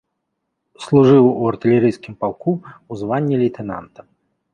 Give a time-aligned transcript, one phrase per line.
[0.85, 3.99] Служыў у артылерыйскім палку ў званні лейтэнанта.